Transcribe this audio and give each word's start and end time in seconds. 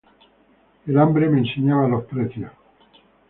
El 0.87 0.97
hambre 0.97 1.29
me 1.29 1.37
enseñaba 1.41 1.87
los 1.87 2.05
precios. 2.05 2.51